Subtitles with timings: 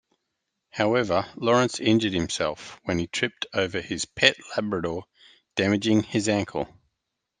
[0.71, 5.03] However Lawrence injured himself when he tripped over his pet Labrador
[5.55, 6.67] damaging his ankle.